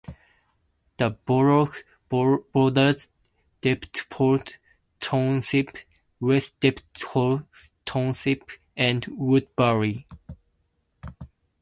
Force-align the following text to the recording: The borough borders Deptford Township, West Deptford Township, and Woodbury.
The 0.97 1.11
borough 1.11 1.71
borders 2.09 3.07
Deptford 3.61 4.53
Township, 4.99 5.77
West 6.19 6.59
Deptford 6.59 7.45
Township, 7.85 8.49
and 8.75 9.05
Woodbury. 9.11 10.07